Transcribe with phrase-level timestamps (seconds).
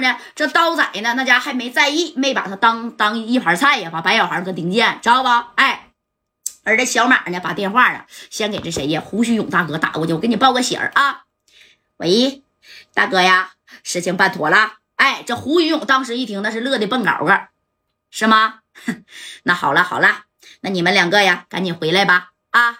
[0.00, 5.52] 呢，这刀仔呢，那家还没在意，没把他当当一盘菜呀，把白小航跟丁健知道吧？
[5.56, 5.88] 哎，
[6.64, 11.22] 而这小马呢，把电话啊，先给这谁呀，胡须勇大哥打过去，我给你报个喜儿啊。
[11.98, 12.42] 喂，
[12.92, 14.74] 大哥呀，事情办妥了。
[14.96, 17.48] 哎，这胡须勇当时一听，那是乐的蹦高个，
[18.10, 18.60] 是吗？
[19.44, 20.24] 那好了好了，
[20.60, 22.32] 那你们两个呀，赶紧回来吧。
[22.50, 22.78] 啊，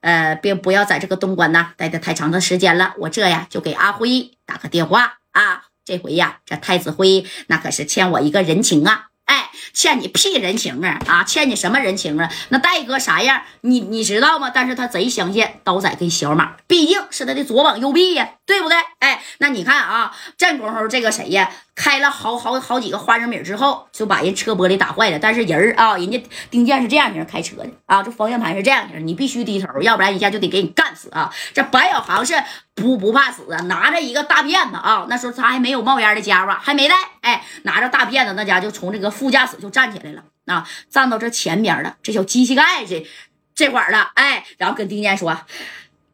[0.00, 2.94] 呃，别不要在这个东关呐待的太长的时间了。
[2.98, 5.65] 我这呀就给阿辉打个电话啊。
[5.86, 9.06] 这回呀，这太子辉那可是欠我一个人情啊。
[9.26, 11.00] 哎，欠你屁人情啊！
[11.06, 12.30] 啊，欠你什么人情啊？
[12.50, 13.42] 那戴哥啥样？
[13.62, 14.50] 你你知道吗？
[14.50, 18.78] 但是他贼相信刀仔跟小马，毕竟是他的左膀右臂呀，对不对？
[19.00, 21.50] 哎，那你看啊，这功夫这个谁呀？
[21.74, 25.18] 开了好好好几个花生米之后，就把人车玻璃打坏了。
[25.18, 31.30] 但是人啊，人家丁健是这样型开车的啊，这方向盘是这样型，你必须低头，要不然一下就得给你干死啊！
[31.52, 32.34] 这白小航是
[32.74, 43.06] 不不怕死啊，拿着一个大辫子啊，那时候他还没有冒烟的家伙，还没带，哎，拿着大辫子，那家就从这个副驾驶就站起来了啊，站到这前边了，这小机器盖这
[43.54, 45.36] 这块了，哎，然后跟丁健说：“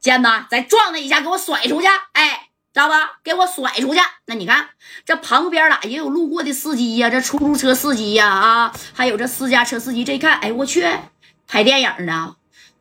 [0.03, 2.49] 尖子，再撞他一下，给我甩出去！”哎。
[2.75, 3.21] 知道吧？
[3.23, 4.01] 给我甩出去！
[4.25, 4.71] 那你看，
[5.05, 10.03] 这旁边啦也有路过的司机呀，这出租车司机呀，啊，还有这私家车司机。
[10.05, 10.83] 这一看，哎，我去，
[11.47, 12.37] 拍电影呢！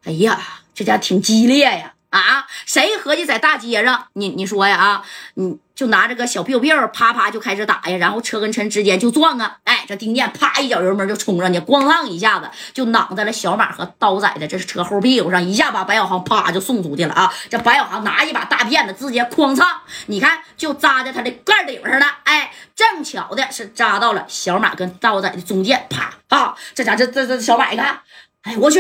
[0.06, 0.40] 哎呀，
[0.74, 1.94] 这家挺激烈呀！
[2.12, 4.08] 啊，谁合计在大街上？
[4.14, 4.78] 你你说呀？
[4.78, 5.58] 啊，你。
[5.74, 9.58] 就拿着个小 biu biu，啪啪就开始打呀，然后车跟车之间就撞啊！
[9.64, 17.34] 哎，这丁健啪一脚油门就冲上去，咣当一下子就挡在了小马和刀仔的这是车后屁股上，一下把白小航啪就送出去了啊！
[17.50, 19.66] 这白小航拿一把大片子，直接哐嚓，
[20.06, 22.06] 你看就扎在他的盖顶上了。
[22.26, 26.56] 哎，正巧的是扎到了小马跟刀仔的中间，啪啊！
[26.76, 28.02] 这家这这这小马一看，
[28.44, 28.80] 哎我去，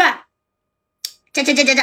[1.33, 1.81] 这这这这这，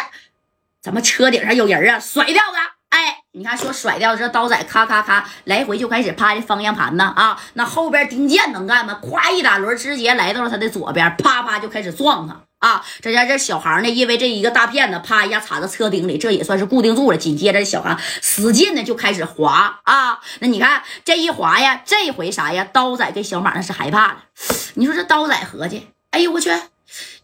[0.82, 2.00] 怎么车顶上有人啊？
[2.00, 2.58] 甩掉的。
[2.90, 7.38] 哎，你看，说甩掉这刀仔，咔咔咔来回就开始趴这方向盘呢啊！
[7.52, 8.98] 那后边丁健能干吗？
[9.02, 12.82] 咵一打轮，直接来到了他的左边，啪啪就开始撞他啊！
[13.02, 17.18] 这家这小航呢，因为这一个大片子，啪一下插到车顶里，这也算是固定住了。
[17.18, 20.20] 紧接着小航使劲的就开始滑啊！
[20.38, 22.66] 那你看这一滑呀，这回啥呀？
[22.72, 24.24] 刀仔跟小马那是害怕了。
[24.74, 26.50] 你说这刀仔合计，哎呦我去！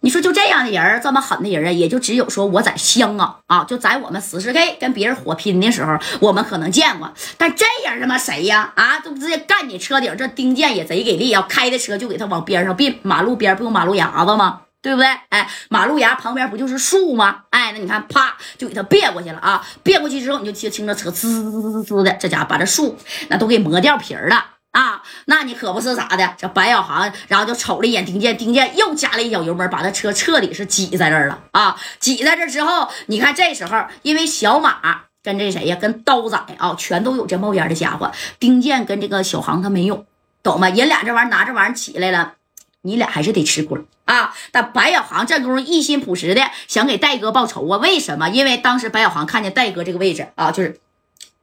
[0.00, 7.12] 你说就这样的人，这么狠的人啊，也就只有说我在香港啊，就在我们十四 K 跟别人火拼的时候，我们可能见过。
[7.38, 8.72] 但这人他妈谁呀？
[8.76, 10.14] 啊，这不直接干你车顶？
[10.16, 14.60] 这丁健也贼给力啊，开的车就给他往边上并，马路边不有马路牙子吗？
[14.82, 15.08] 对不对？
[15.30, 17.44] 哎，马路牙旁边不就是树吗？
[17.48, 19.66] 哎，那你看，啪就给他别过去了啊！
[19.82, 22.98] 别过去之后，你就听听着车滋滋滋滋的，这家伙把这树
[23.28, 24.44] 那都给磨掉皮了。
[24.74, 26.34] 啊，那你可不是咋的？
[26.36, 31.80] 这白小航，然后就瞅了一眼丁健，丁健又加了一脚油门，把他车彻底是挤在这儿了啊！
[32.00, 40.06] 挤在这之后，你看这时候，因为小马跟这谁呀，跟刀仔啊，全都有这冒烟的家伙，丁健跟这个小航他没有，
[40.42, 40.68] 懂吗？
[40.68, 42.34] 人俩这玩意儿拿这玩意儿起来了，
[42.82, 44.34] 你俩还是得吃亏啊！
[44.50, 47.78] 但白小航这功夫一心朴实的想给戴哥报仇啊！
[47.78, 48.28] 为什么？
[48.28, 50.80] 因为当时白小航看见戴哥这个位置啊，就是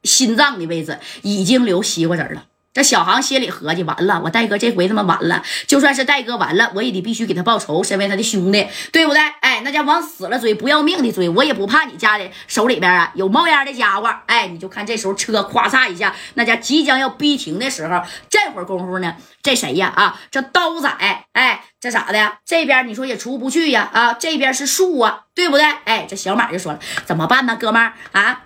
[0.02, 2.44] 心脏的位置已经流西瓜汁了。
[2.72, 5.42] 这小航心里合计：完了，我戴哥这回他妈完了。
[5.66, 9.20] 就算是戴哥完了，我也得必须给他报仇，身为他的兄弟，对不对？
[9.40, 14.08] 哎，那家往死了追，不要命的追，我也不怕你家里手里边啊有冒烟的家伙。
[14.26, 19.92] 哎，你就看这时候车咵嚓一下，那家即将要逼停的时候，这会功夫呢，这谁呀？
[19.94, 20.88] 啊，这刀仔，
[21.32, 22.38] 哎，这咋的？
[22.46, 23.90] 这边你说也出不去呀？
[23.92, 25.64] 啊，这边是树啊，对不对？
[25.84, 28.40] 哎，这小马就说了，怎么办呢，哥们儿啊？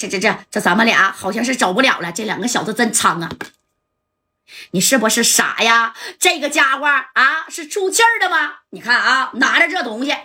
[0.00, 2.10] 这这这这，咱们俩好像是走不了了。
[2.10, 3.28] 这两个小子真苍啊！
[4.70, 5.92] 你是不是傻呀？
[6.18, 8.60] 这个家伙啊，是出气儿的吗？
[8.70, 10.16] 你看啊，拿着这东西，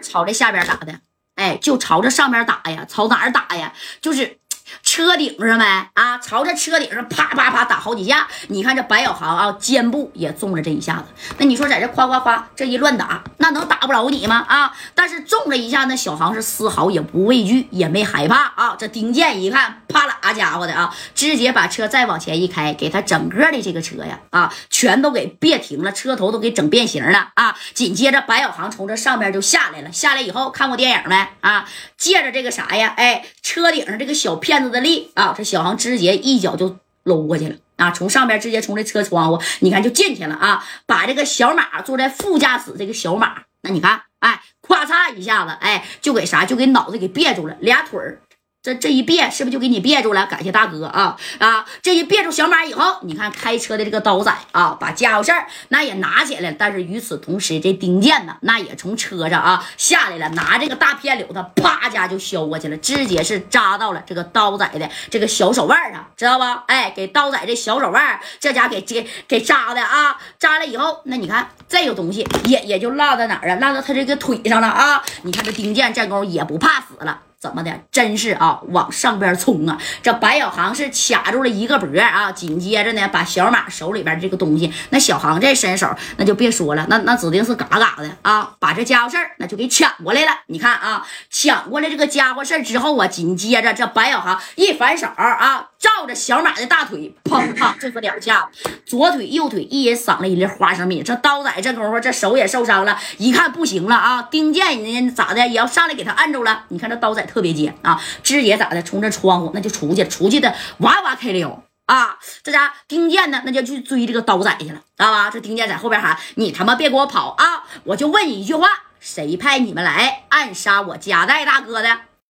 [0.00, 1.00] 朝这下边打的，
[1.34, 3.74] 哎，就朝着上面打呀，朝哪儿打呀？
[4.00, 4.38] 就是。
[4.82, 8.26] 车顶上呗，啊，朝着车顶上啪啪啪打好几下。
[8.48, 11.04] 你看这白小航啊，肩部也中了这一下子。
[11.38, 14.44] 那你说在这夸夸夸这一乱打，那能打不着你吗？
[14.48, 14.74] 啊！
[14.92, 18.74] 但是中了一下，那小航是丝毫也不畏惧，也没害怕啊。
[18.76, 27.56] 这丁健一看，啪啦家伙的啊，直接把车再往前一开，给他整个的这个车呀啊，全都给别停了，车头都给整变形了啊。
[27.72, 31.68] 紧接着白小航从这上面就下来了，下来以后看过电影没啊？
[31.96, 32.94] 借着这个啥呀？
[32.96, 34.56] 哎，车顶上这个小骗。
[34.56, 35.34] 子的力啊！
[35.36, 37.90] 这小航直接一脚就搂过去了啊！
[37.90, 40.64] 从上边直接从这车窗户，你看就进去了啊！
[40.86, 48.20] 把这个小马坐在副驾驶，这个小马，那你看，哎，咔嚓一下子，哎，就给啥，就给脑子给别住了，俩腿儿
[48.66, 50.26] 这这一别是不是就给你别住了？
[50.26, 51.64] 感谢大哥啊啊！
[51.82, 56.56] 这一别住小马以后，你看开车的这个刀仔啊，把家伙事儿那也拿起来了。
[56.58, 66.64] 但是与此同时，这丁健呢，那也从车上啊下来了，拿这个大片柳子，啪家就削过去了，直接是扎到了这个刀仔的这个小手腕上，知道吧？
[66.66, 70.16] 哎，给刀仔这小手腕这家给给给扎的啊！
[70.40, 73.54] 扎了以后，那你看这个东西也也就落在哪儿啊？
[73.60, 75.00] 落到他这个腿上了啊！
[75.22, 77.20] 你看这丁健这功夫也不怕死了。
[77.46, 77.70] 怎么的？
[77.92, 79.78] 真是啊，往上边冲啊！
[80.02, 88.50] 这白小航是卡住了一个脖啊，紧接着呢，把小马手里边这个东西，那小航这身手，那就别说了，那那指定是嘎嘎的啊！
[88.58, 90.32] 把这家伙事儿那就给抢过来了。
[90.48, 98.48] 你看啊，抢过来这个家伙事儿之后啊，紧接着这白小航一反手啊，照着小马的大腿，砰砰就是两下，
[98.84, 101.00] 左腿右腿一人赏了一粒花生米。
[101.00, 106.64] 这刀仔这功夫这手也受伤了，一看不行了啊，丁健人家咋的也要上来给他按住了。
[106.70, 107.24] 你看这刀仔。
[107.26, 108.00] 特特别尖啊！
[108.22, 108.82] 直接咋的？
[108.82, 112.16] 从这窗户那就出去，出去的哇哇开溜啊！
[112.42, 115.28] 这家丁健呢，那就去追这个刀仔去了，知道吧？
[115.30, 117.64] 这丁健在后边喊：“你他妈别给我跑啊！
[117.84, 118.66] 我就问你一句话，
[119.00, 121.98] 谁派你们来暗杀我夹带大哥的？”